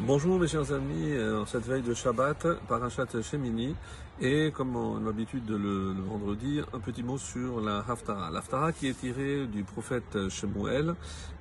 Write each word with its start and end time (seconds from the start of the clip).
Bonjour 0.00 0.38
mes 0.38 0.46
chers 0.46 0.72
amis, 0.72 1.12
en 1.34 1.44
cette 1.44 1.66
veille 1.66 1.82
de 1.82 1.92
Shabbat, 1.92 2.46
Parashat 2.68 3.20
Shemini, 3.20 3.74
et 4.20 4.52
comme 4.52 4.76
on 4.76 4.98
a 4.98 5.00
l'habitude 5.00 5.44
de 5.44 5.56
le, 5.56 5.92
vendredi, 6.08 6.60
un 6.72 6.78
petit 6.78 7.02
mot 7.02 7.18
sur 7.18 7.60
la 7.60 7.78
Haftara. 7.78 8.30
L'Haftara 8.30 8.70
qui 8.70 8.86
est 8.86 8.92
tirée 8.92 9.48
du 9.48 9.64
prophète 9.64 10.28
Shemuel, 10.28 10.94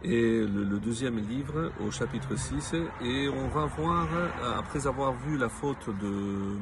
et 0.03 0.39
le, 0.39 0.63
le, 0.63 0.79
deuxième 0.79 1.19
livre 1.19 1.71
au 1.85 1.91
chapitre 1.91 2.35
6, 2.35 2.73
et 3.03 3.29
on 3.29 3.47
va 3.49 3.67
voir, 3.77 4.07
après 4.57 4.87
avoir 4.87 5.13
vu 5.13 5.37
la 5.37 5.49
faute 5.49 5.89
de 6.01 6.57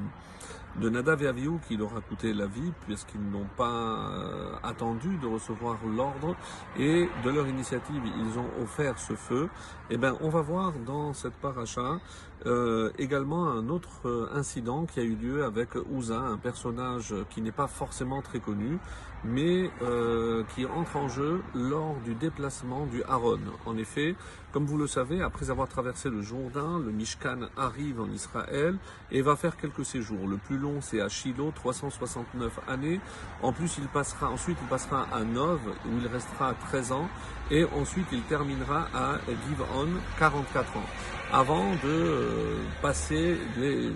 de 0.82 0.89
Nadav 0.89 1.23
et 1.23 1.34
qui 1.68 1.78
leur 1.78 1.96
a 1.96 2.02
coûté 2.02 2.34
la 2.34 2.48
vie 2.48 2.71
puisqu'ils 2.86 3.21
n'ont 3.21 3.48
pas 3.57 4.10
euh, 4.10 4.55
attendu 4.64 5.18
de 5.18 5.28
recevoir 5.28 5.78
l'ordre 5.86 6.36
et 6.78 7.10
de 7.24 7.30
leur 7.30 7.48
initiative 7.48 8.02
ils 8.05 8.39
ont 8.39 8.64
offert 8.64 9.00
ce 9.00 9.14
feu. 9.14 9.50
Eh 9.89 9.98
bien, 9.98 10.18
on 10.21 10.30
va 10.30 10.42
voir 10.42 10.74
dans 10.86 11.14
cette 11.14 11.36
paracha 11.36 12.00
euh, 12.45 12.91
également 13.00 13.50
un 13.50 13.69
autre 13.69 14.07
euh, 14.07 14.29
incident 14.33 14.86
qui 14.86 15.00
a 15.00 15.04
eu 15.04 15.15
lieu 15.15 15.43
avec 15.43 15.69
Ouza, 15.91 16.19
un 16.19 16.37
personnage 16.37 17.14
qui 17.29 17.41
n'est 17.41 17.51
pas 17.51 17.68
forcément 17.68 18.21
très 18.21 18.39
connu, 18.39 18.77
mais 19.23 19.71
euh, 19.82 20.43
qui 20.54 20.65
entre 20.65 20.97
en 20.97 21.07
jeu 21.07 21.41
lors 21.54 21.96
du 22.05 22.13
déplacement 22.13 22.86
du 22.86 23.04
Haron. 23.04 23.39
En 23.65 23.77
effet, 23.77 24.15
comme 24.51 24.65
vous 24.65 24.77
le 24.77 24.87
savez, 24.87 25.21
après 25.21 25.50
avoir 25.50 25.68
traversé 25.68 26.10
le 26.10 26.21
Jourdain, 26.21 26.79
le 26.79 26.91
Mishkan 26.91 27.47
arrive 27.57 28.00
en 28.00 28.10
Israël 28.11 28.77
et 29.11 29.21
va 29.21 29.36
faire 29.36 29.57
quelques 29.57 29.86
séjours. 29.86 30.27
Le 30.27 30.38
plus 30.38 30.57
long, 30.57 30.82
c'est 30.82 31.02
à 31.02 31.10
Shiloh, 31.10 31.52
369 31.55 32.59
années. 32.67 32.99
En 33.41 33.52
plus, 33.52 33.77
il 33.80 33.88
passera, 33.88 34.30
ensuite, 34.30 34.58
il 34.61 34.67
passera 34.67 35.08
à 35.11 35.23
Nov, 35.23 35.59
où 35.88 35.97
il 35.99 36.08
restera 36.08 36.53
13 36.53 36.91
ans, 36.91 37.09
et 37.52 37.66
ensuite, 37.66 38.08
il 38.11 38.22
terminera 38.23 38.88
à 38.94 39.17
Givon, 39.27 39.89
44 40.19 40.77
ans 40.77 40.86
avant 41.31 41.72
de 41.72 41.78
euh, 41.86 42.56
passer 42.81 43.38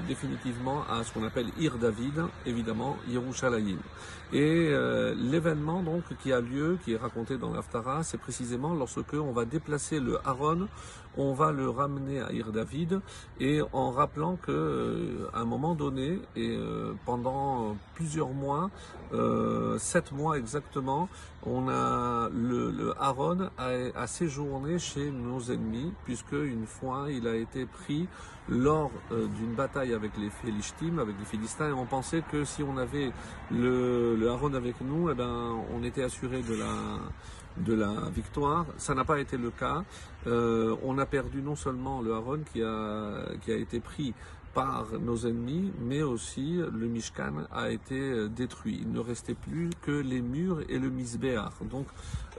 définitivement 0.08 0.84
à 0.90 1.03
ce 1.03 1.14
qu'on 1.14 1.26
appelle 1.26 1.48
Ir 1.59 1.78
David, 1.78 2.23
évidemment, 2.45 2.98
Yerushalayim. 3.08 3.78
Et 4.31 4.67
euh, 4.70 5.16
l'événement 5.16 5.81
donc 5.81 6.03
qui 6.22 6.31
a 6.31 6.42
lieu, 6.42 6.78
qui 6.84 6.94
est 6.94 6.98
raconté 6.98 7.38
dans 7.38 7.52
l'Aftara, 7.52 8.03
c'est 8.03 8.20
précisément 8.20 8.73
lorsque 8.73 9.14
on 9.14 9.31
va 9.31 9.45
déplacer 9.45 10.00
le 10.00 10.20
Aaron, 10.26 10.68
on 11.18 11.34
va 11.34 11.52
le 11.52 11.70
ramener 11.70 12.22
à 12.22 12.31
Ir 12.31 12.52
David, 12.52 13.02
et 13.40 13.62
en 13.73 13.92
rappelant 13.92 14.36
que 14.36 14.52
euh, 14.52 15.30
un 15.34 15.46
moment 15.46 15.73
donné 15.73 16.20
et 16.36 16.58
pendant 17.06 17.75
plusieurs 17.96 18.30
mois, 18.30 18.70
sept 19.80 20.12
mois 20.12 20.38
exactement, 20.38 21.09
on 21.46 21.68
a 21.70 22.30
le, 22.34 22.94
Aaron 23.00 23.50
a, 23.58 24.08
séjourné 24.08 24.78
chez 24.78 25.09
nos 25.09 25.42
ennemis, 25.42 25.94
puisque 26.06 26.34
une 26.34 26.66
fois 26.66 27.09
a 27.28 27.36
été 27.36 27.66
pris 27.66 28.08
lors 28.50 28.92
euh, 29.12 29.28
d'une 29.28 29.53
bataille 29.53 29.94
avec 29.94 30.12
les 30.17 30.30
Philistins, 30.30 30.98
avec 30.98 31.16
les 31.20 31.25
Philistins, 31.25 31.70
et 31.70 31.73
on 31.73 31.86
pensait 31.86 32.23
que 32.31 32.44
si 32.44 32.64
on 32.64 32.78
avait 32.78 33.12
le, 33.52 34.28
Aaron 34.30 34.53
avec 34.53 34.81
nous, 34.81 35.09
eh 35.09 35.14
ben, 35.14 35.56
on 35.73 35.84
était 35.84 36.03
assuré 36.03 36.42
de 36.42 36.56
la, 37.73 38.09
victoire. 38.12 38.66
Ça 38.78 38.95
n'a 38.95 39.03
pas 39.03 39.20
été 39.20 39.38
le 39.38 39.52
cas. 39.52 39.84
Euh, 40.28 40.75
on 40.84 40.97
a 40.97 41.06
perdu 41.06 41.42
non 41.42 41.56
seulement 41.56 42.02
le 42.02 42.14
a, 42.14 42.22
qui 43.42 43.52
a 43.52 43.56
été 43.56 43.80
pris 43.80 44.14
par 44.53 44.88
nos 45.00 45.17
ennemis, 45.17 45.72
mais 45.80 46.02
aussi 46.02 46.58
le 46.58 46.88
Mishkan 46.88 47.45
a 47.52 47.69
été 47.69 48.00
euh, 48.00 48.28
détruit. 48.28 48.80
Il 48.81 48.91
ne 48.91 49.00
restait 49.00 49.36
plus 49.36 49.69
que 49.81 49.91
les 49.91 50.22
murs 50.22 50.61
et 50.69 50.80
le 50.80 50.89
Misbéach. 50.89 51.64
Donc 51.69 51.88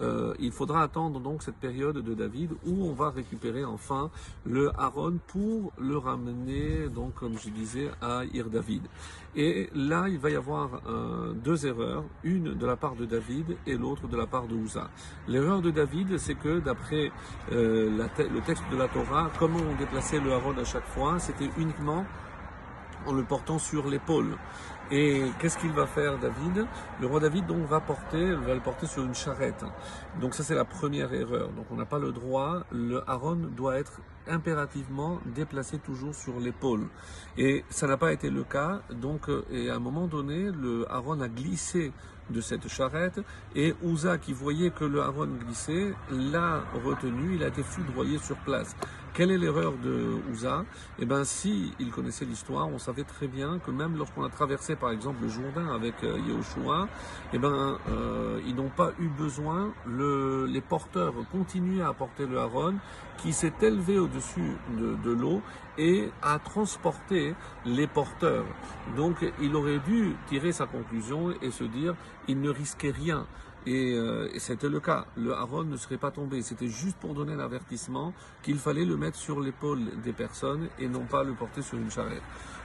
euh, 0.03 0.35
il 0.39 0.53
faudra 0.53 0.83
attendre 0.83 1.21
donc 1.21 1.43
cette 1.43 1.57
période 1.57 1.99
de 1.99 2.15
David 2.15 2.53
où 2.67 2.85
on 2.85 2.93
va 2.93 3.11
récupérer 3.11 3.65
enfin 3.65 4.11
le 4.45 4.71
Aaron 4.79 5.19
pour 5.27 5.73
le 5.79 5.99
ramener, 5.99 6.89
donc 6.89 7.15
comme 7.15 7.39
je 7.39 7.51
disais, 7.51 7.91
à 8.01 8.25
Ir 8.33 8.49
David. 8.51 8.83
Et 9.37 9.71
là, 9.75 10.07
il 10.09 10.19
va 10.19 10.31
y 10.31 10.35
avoir 10.35 10.81
euh, 10.89 11.33
deux 11.35 11.65
erreurs, 11.65 12.05
une 12.25 12.55
de 12.55 12.67
la 12.67 12.77
part 12.77 12.97
de 12.97 13.05
David 13.05 13.57
et 13.67 13.77
l'autre 13.77 14.09
de 14.09 14.17
la 14.17 14.27
part 14.27 14.49
de 14.49 14.57
Uza. 14.57 14.91
L'erreur 15.29 15.63
de 15.63 15.71
David, 15.71 16.19
c'est 16.19 16.35
que 16.35 16.59
d'après 16.59 17.13
le 17.51 18.41
texte 18.41 18.65
de 18.73 18.77
la 18.77 18.89
Torah, 18.89 19.31
comment 19.39 19.59
on 19.59 19.77
déplaçait 19.77 20.19
le 20.19 20.33
Aaron 20.33 20.57
à 20.59 20.65
chaque 20.65 20.87
fois, 20.87 21.19
c'était 21.19 21.51
uniquement 21.59 22.00
en 23.07 23.13
le 23.13 23.23
portant 23.23 23.59
sur 23.59 23.89
l'épaule. 23.89 24.37
Et 24.93 25.23
qu'est-ce 25.39 25.57
qu'il 25.57 25.71
va 25.71 25.87
faire 25.87 26.19
David? 26.19 26.67
Le 27.01 27.07
roi 27.07 27.21
David 27.21 27.47
donc 27.47 27.65
va 27.69 27.81
porter, 27.81 28.35
va 28.35 28.55
le 28.55 28.61
porter 28.61 28.87
sur 28.87 29.05
une 29.05 29.15
charrette. 29.15 29.65
Donc 30.21 30.35
ça 30.35 30.43
c'est 30.43 30.57
la 30.57 30.65
première 30.65 31.13
erreur. 31.15 31.51
Donc 31.51 31.67
on 31.71 31.77
n'a 31.77 31.85
pas 31.85 32.01
le 32.01 32.11
droit. 32.11 32.65
Le 32.73 33.09
Aaron 33.09 33.37
doit 33.37 33.79
être 33.79 34.01
impérativement 34.27 35.21
déplacé 35.27 35.79
toujours 35.79 36.15
sur 36.15 36.41
l'épaule. 36.41 36.89
Et 37.39 37.65
ça 37.69 37.87
n'a 37.87 37.97
pas 37.97 38.13
été 38.13 38.31
le 38.31 38.43
cas. 38.43 38.83
Donc 38.91 39.29
euh, 39.29 39.45
et 39.53 39.71
à 39.71 39.77
un 39.77 39.81
moment 39.81 40.09
donné, 40.09 40.51
le 40.51 40.91
Aaron 40.91 41.21
a 41.21 41.29
glissé 41.29 41.93
de 42.31 42.41
cette 42.41 42.69
charrette 42.69 43.21
et 43.57 43.75
Ouza 43.83 44.19
qui 44.19 44.33
voyait 44.33 44.71
que 44.71 44.85
le 44.85 45.01
Aaron 45.03 45.27
glissait 45.27 45.93
l'a 46.11 46.63
retenu. 46.85 47.37
Il 47.37 47.45
a 47.45 47.49
été 47.49 47.63
foudroyé 47.63 48.19
sur 48.19 48.37
place. 48.39 48.77
Quelle 49.13 49.33
est 49.33 49.39
l'erreur 49.39 49.73
de 49.77 50.21
Ouza? 50.31 50.65
Eh 51.01 51.05
bien, 51.05 51.25
si 51.25 51.75
il 51.81 51.91
connaissait 51.91 52.25
l'histoire, 52.25 52.69
on 52.69 52.79
savait 52.79 53.03
très 53.03 53.27
bien 53.27 53.59
que 53.59 53.73
même 53.73 53.97
lorsqu'on 53.97 54.23
a 54.23 54.29
traversé, 54.29 54.77
par 54.81 54.91
exemple, 54.91 55.23
le 55.23 55.29
Jourdain 55.29 55.69
avec 55.73 55.95
euh, 56.03 56.19
Yehoshua, 56.27 56.89
eh 57.33 57.39
ben, 57.39 57.79
euh, 57.89 58.41
ils 58.47 58.55
n'ont 58.55 58.71
pas 58.71 58.93
eu 58.99 59.09
besoin. 59.09 59.73
Le, 59.87 60.47
les 60.47 60.61
porteurs 60.61 61.15
continuaient 61.31 61.83
à 61.83 61.93
porter 61.93 62.27
le 62.27 62.39
Aaron, 62.39 62.75
qui 63.19 63.33
s'est 63.33 63.53
élevé 63.61 63.99
au-dessus 63.99 64.57
de, 64.79 65.11
l'eau 65.13 65.43
et 65.77 66.11
a 66.23 66.39
transporté 66.39 67.35
les 67.67 67.87
porteurs. 67.87 68.47
Donc, 68.97 69.17
il 69.41 69.55
aurait 69.55 69.81
dû 69.81 70.17
tirer 70.27 70.53
sa 70.53 70.67
conclusion 70.67 71.33
et 71.43 71.51
se 71.51 71.65
dire, 71.65 71.95
il 72.29 72.41
ne 72.41 72.49
risquait 72.49 72.91
rien. 72.91 73.27
Et, 73.67 73.93
euh, 73.93 74.31
et 74.33 74.39
c'était 74.39 74.71
le 74.71 74.81
cas. 74.81 75.05
Le 75.17 75.35
Aaron 75.35 75.65
ne 75.65 75.77
serait 75.77 75.99
pas 75.99 76.11
tombé. 76.11 76.41
C'était 76.41 76.69
juste 76.69 76.97
pour 76.97 77.15
donner 77.15 77.37
l'avertissement 77.37 78.15
qu'il 78.43 78.59
fallait 78.59 78.87
le 78.87 78.97
mettre 78.97 79.19
sur 79.19 79.41
l'épaule 79.41 80.01
des 80.03 80.13
personnes 80.13 80.69
et 80.79 80.89
non 80.89 81.05
pas 81.05 81.25
le 81.25 81.35
porter 81.35 81.61
sur 81.61 81.77
une 81.77 81.91
charrette. 81.91 82.23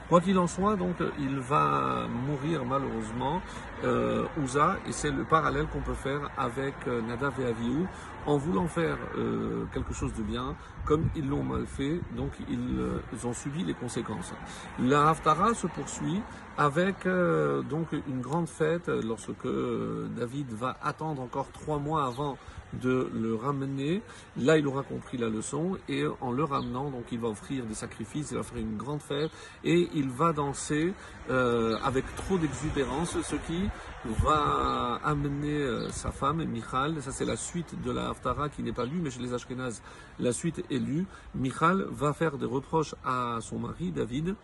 Quoi 0.09 0.21
qu'il 0.21 0.37
en 0.37 0.45
soit, 0.45 0.75
donc, 0.75 0.97
il 1.17 1.39
va 1.39 2.07
mourir 2.07 2.63
malheureusement, 2.63 3.41
euh, 3.83 4.25
Ouza, 4.39 4.77
et 4.87 4.91
c'est 4.91 5.09
le 5.09 5.23
parallèle 5.23 5.65
qu'on 5.65 5.81
peut 5.81 5.95
faire 5.95 6.29
avec 6.37 6.75
euh, 6.87 7.01
Nadav 7.01 7.33
et 7.41 7.45
Avihu, 7.45 7.87
en 8.27 8.37
voulant 8.37 8.67
faire 8.67 8.97
euh, 9.17 9.65
quelque 9.73 9.93
chose 9.95 10.13
de 10.13 10.21
bien, 10.21 10.55
comme 10.83 11.07
ils 11.15 11.27
l'ont 11.27 11.41
mal 11.41 11.65
fait, 11.65 11.99
donc 12.15 12.31
ils, 12.49 12.77
euh, 12.77 13.27
ont 13.27 13.33
subi 13.33 13.63
les 13.63 13.73
conséquences. 13.73 14.31
La 14.79 15.09
Haftara 15.09 15.55
se 15.55 15.65
poursuit 15.65 16.21
avec 16.57 17.05
donc 17.69 17.87
une 18.07 18.21
grande 18.21 18.47
fête 18.47 18.87
lorsque 18.87 19.47
David 20.15 20.53
va 20.53 20.77
attendre 20.81 21.21
encore 21.21 21.51
trois 21.51 21.79
mois 21.79 22.05
avant 22.05 22.37
de 22.81 23.09
le 23.13 23.35
ramener. 23.35 24.01
Là, 24.37 24.57
il 24.57 24.67
aura 24.67 24.83
compris 24.83 25.17
la 25.17 25.29
leçon 25.29 25.77
et 25.89 26.03
en 26.21 26.31
le 26.31 26.43
ramenant, 26.43 26.89
donc 26.89 27.05
il 27.11 27.19
va 27.19 27.29
offrir 27.29 27.65
des 27.65 27.73
sacrifices, 27.73 28.31
il 28.31 28.37
va 28.37 28.43
faire 28.43 28.59
une 28.59 28.77
grande 28.77 29.01
fête 29.01 29.31
et 29.63 29.89
il 29.93 30.09
va 30.09 30.33
danser 30.33 30.93
euh, 31.29 31.77
avec 31.83 32.05
trop 32.15 32.37
d'exubérance, 32.37 33.17
ce 33.21 33.35
qui 33.35 33.69
va 34.23 34.99
amener 35.03 35.57
euh, 35.57 35.89
sa 35.89 36.11
femme, 36.11 36.43
Michal. 36.45 37.01
Ça, 37.01 37.11
c'est 37.11 37.25
la 37.25 37.37
suite 37.37 37.81
de 37.81 37.91
la 37.91 38.09
Haftara 38.09 38.49
qui 38.49 38.63
n'est 38.63 38.73
pas 38.73 38.85
lue, 38.85 38.99
mais 39.01 39.09
chez 39.09 39.21
les 39.21 39.33
Ashkenaz, 39.33 39.81
la 40.19 40.31
suite 40.31 40.63
est 40.69 40.79
lue. 40.79 41.05
Michal 41.33 41.85
va 41.89 42.13
faire 42.13 42.37
des 42.37 42.45
reproches 42.45 42.95
à 43.03 43.39
son 43.41 43.59
mari, 43.59 43.91
David 43.91 44.35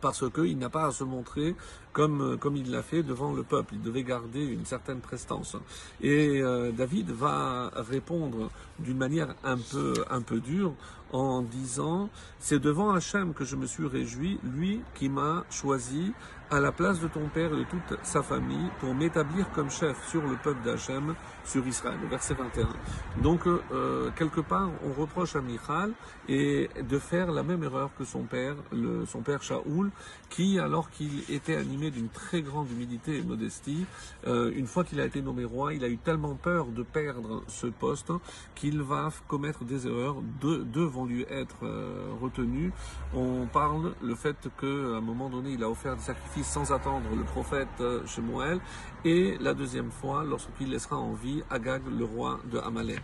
parce 0.00 0.28
qu'il 0.30 0.58
n'a 0.58 0.70
pas 0.70 0.86
à 0.86 0.90
se 0.90 1.04
montrer 1.04 1.54
comme, 1.92 2.36
comme 2.38 2.56
il 2.56 2.70
l'a 2.70 2.82
fait 2.82 3.02
devant 3.02 3.32
le 3.32 3.42
peuple. 3.42 3.74
Il 3.74 3.82
devait 3.82 4.02
garder 4.02 4.44
une 4.44 4.64
certaine 4.64 5.00
prestance. 5.00 5.56
Et 6.00 6.40
euh, 6.40 6.72
David 6.72 7.10
va 7.10 7.70
répondre 7.74 8.50
d'une 8.78 8.98
manière 8.98 9.34
un 9.44 9.58
peu, 9.58 9.94
un 10.10 10.22
peu 10.22 10.40
dure 10.40 10.74
en 11.12 11.42
disant 11.42 12.08
C'est 12.38 12.60
devant 12.60 12.92
Hachem 12.92 13.34
que 13.34 13.44
je 13.44 13.56
me 13.56 13.66
suis 13.66 13.86
réjoui, 13.86 14.38
lui 14.44 14.80
qui 14.94 15.08
m'a 15.08 15.44
choisi 15.50 16.12
à 16.50 16.58
la 16.58 16.72
place 16.72 17.00
de 17.00 17.06
ton 17.08 17.28
père 17.28 17.52
et 17.52 17.58
de 17.58 17.64
toute 17.64 17.98
sa 18.02 18.22
famille 18.22 18.68
pour 18.80 18.94
m'établir 18.94 19.50
comme 19.52 19.70
chef 19.70 20.08
sur 20.08 20.22
le 20.22 20.36
peuple 20.36 20.64
d'Hachem, 20.64 21.14
sur 21.44 21.66
Israël. 21.66 21.98
Verset 22.08 22.34
21. 22.34 22.68
Donc, 23.22 23.46
euh, 23.46 24.10
quelque 24.16 24.40
part, 24.40 24.70
on 24.84 25.00
reproche 25.00 25.36
à 25.36 25.40
Michal 25.40 25.92
et 26.28 26.68
de 26.80 26.98
faire 26.98 27.30
la 27.30 27.42
même 27.42 27.62
erreur 27.62 27.90
que 27.96 28.04
son 28.04 28.22
père, 28.22 28.56
le, 28.72 29.06
son 29.06 29.20
père 29.20 29.42
Shaoul, 29.42 29.90
qui, 30.28 30.58
alors 30.58 30.90
qu'il 30.90 31.22
était 31.30 31.56
animé 31.56 31.90
d'une 31.90 32.08
très 32.08 32.42
grande 32.42 32.70
humilité 32.70 33.18
et 33.18 33.22
modestie, 33.22 33.86
euh, 34.26 34.52
une 34.54 34.66
fois 34.66 34.84
qu'il 34.84 35.00
a 35.00 35.04
été 35.04 35.22
nommé 35.22 35.44
roi, 35.44 35.74
il 35.74 35.84
a 35.84 35.88
eu 35.88 35.98
tellement 35.98 36.34
peur 36.34 36.66
de 36.66 36.82
perdre 36.82 37.42
ce 37.46 37.68
poste 37.68 38.12
qu'il 38.54 38.82
va 38.82 39.10
commettre 39.28 39.64
des 39.64 39.86
erreurs. 39.86 40.16
Deux 40.40 40.84
vont 40.84 41.04
lui 41.04 41.24
être 41.30 41.64
euh, 41.64 42.08
retenus. 42.20 42.72
On 43.14 43.46
parle 43.46 43.94
le 44.02 44.14
fait 44.14 44.36
qu'à 44.60 44.66
un 44.66 45.00
moment 45.00 45.28
donné, 45.28 45.52
il 45.52 45.62
a 45.62 45.70
offert 45.70 45.96
des 45.96 46.02
sacrifices 46.02 46.39
sans 46.42 46.72
attendre 46.72 47.08
le 47.16 47.24
prophète 47.24 47.68
euh, 47.80 48.06
Shemuel, 48.06 48.60
et 49.04 49.36
la 49.40 49.54
deuxième 49.54 49.90
fois 49.90 50.24
lorsqu'il 50.24 50.70
laissera 50.70 50.96
en 50.96 51.12
vie 51.12 51.42
Agag, 51.50 51.82
le 51.90 52.04
roi 52.04 52.40
de 52.50 52.58
Amalek. 52.58 53.02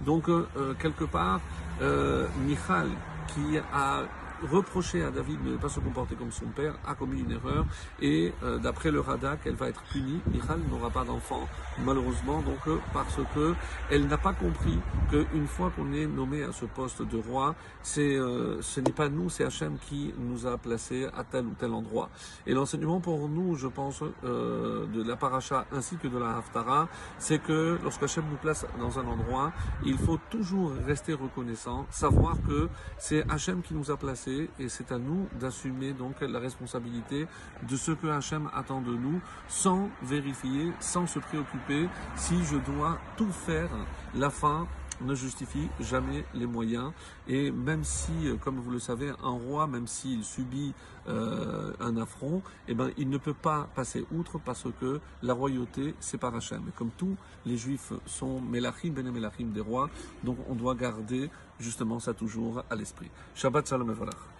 Donc, 0.00 0.28
euh, 0.28 0.46
quelque 0.78 1.04
part, 1.04 1.40
euh, 1.82 2.26
Michal, 2.46 2.88
qui 3.28 3.58
a 3.72 4.02
reproché 4.42 5.02
à 5.02 5.10
David 5.10 5.42
de 5.44 5.52
ne 5.52 5.56
pas 5.56 5.68
se 5.68 5.80
comporter 5.80 6.14
comme 6.14 6.32
son 6.32 6.46
père, 6.46 6.74
a 6.86 6.94
commis 6.94 7.20
une 7.20 7.32
erreur 7.32 7.66
et 8.00 8.32
euh, 8.42 8.58
d'après 8.58 8.90
le 8.90 9.00
Radak, 9.00 9.40
elle 9.46 9.54
va 9.54 9.68
être 9.68 9.82
punie. 9.84 10.20
Michal 10.26 10.60
n'aura 10.70 10.90
pas 10.90 11.04
d'enfant 11.04 11.48
malheureusement 11.84 12.42
donc 12.42 12.58
euh, 12.66 12.78
parce 12.92 13.18
que 13.34 13.54
elle 13.90 14.06
n'a 14.06 14.18
pas 14.18 14.32
compris 14.32 14.78
qu'une 15.10 15.46
fois 15.46 15.70
qu'on 15.74 15.92
est 15.92 16.06
nommé 16.06 16.42
à 16.42 16.52
ce 16.52 16.64
poste 16.64 17.02
de 17.02 17.16
roi, 17.16 17.54
c'est 17.82 18.16
euh, 18.16 18.60
ce 18.62 18.80
n'est 18.80 18.92
pas 18.92 19.08
nous, 19.08 19.28
c'est 19.30 19.44
Hachem 19.44 19.78
qui 19.78 20.14
nous 20.18 20.46
a 20.46 20.58
placés 20.58 21.06
à 21.16 21.24
tel 21.24 21.46
ou 21.46 21.54
tel 21.58 21.72
endroit. 21.72 22.10
Et 22.46 22.54
l'enseignement 22.54 23.00
pour 23.00 23.28
nous, 23.28 23.56
je 23.56 23.68
pense, 23.68 24.02
de 24.02 25.02
la 25.02 25.16
paracha 25.16 25.66
ainsi 25.72 25.96
que 25.96 26.08
de 26.08 26.18
la 26.18 26.36
Haftara, 26.36 26.88
c'est 27.18 27.38
que 27.38 27.78
lorsque 27.82 28.02
Hachem 28.02 28.24
nous 28.30 28.36
place 28.36 28.66
dans 28.78 28.98
un 28.98 29.06
endroit, 29.06 29.52
il 29.84 29.98
faut 29.98 30.18
toujours 30.30 30.72
rester 30.86 31.12
reconnaissant, 31.12 31.86
savoir 31.90 32.36
que 32.46 32.68
c'est 32.98 33.28
Hachem 33.30 33.62
qui 33.62 33.74
nous 33.74 33.90
a 33.90 33.96
placés 33.96 34.23
et 34.28 34.68
c'est 34.68 34.92
à 34.92 34.98
nous 34.98 35.26
d'assumer 35.40 35.92
donc 35.92 36.20
la 36.20 36.38
responsabilité 36.38 37.26
de 37.68 37.76
ce 37.76 37.92
que 37.92 38.06
Hachem 38.06 38.50
attend 38.54 38.80
de 38.80 38.92
nous 38.92 39.20
sans 39.48 39.88
vérifier, 40.02 40.72
sans 40.80 41.06
se 41.06 41.18
préoccuper 41.18 41.88
si 42.16 42.36
je 42.44 42.56
dois 42.56 42.98
tout 43.16 43.32
faire. 43.32 43.70
La 44.14 44.30
fin 44.30 44.66
ne 45.00 45.14
justifie 45.14 45.68
jamais 45.80 46.24
les 46.34 46.46
moyens. 46.46 46.92
Et 47.28 47.50
même 47.50 47.84
si, 47.84 48.12
euh, 48.24 48.36
comme 48.36 48.58
vous 48.58 48.70
le 48.70 48.78
savez, 48.78 49.10
un 49.22 49.30
roi, 49.30 49.66
même 49.66 49.86
s'il 49.86 50.24
subit 50.24 50.74
euh, 51.08 51.72
un 51.80 51.96
affront, 51.96 52.42
eh 52.68 52.74
ben, 52.74 52.90
il 52.96 53.08
ne 53.08 53.18
peut 53.18 53.34
pas 53.34 53.68
passer 53.74 54.04
outre 54.12 54.38
parce 54.38 54.66
que 54.80 55.00
la 55.22 55.34
royauté, 55.34 55.94
c'est 56.00 56.18
par 56.18 56.34
Hachem. 56.34 56.62
Et 56.68 56.72
comme 56.72 56.90
tous 56.96 57.16
les 57.46 57.56
juifs 57.56 57.92
sont 58.06 58.40
Melachim, 58.40 58.90
Bene 58.90 59.10
Melachim 59.10 59.46
des 59.46 59.60
rois, 59.60 59.90
donc 60.22 60.38
on 60.48 60.54
doit 60.54 60.74
garder 60.74 61.30
justement 61.58 61.98
ça 62.00 62.14
toujours 62.14 62.64
à 62.70 62.74
l'esprit. 62.74 63.10
Shabbat 63.34 63.68
Shalom 63.68 63.90
et. 63.90 64.33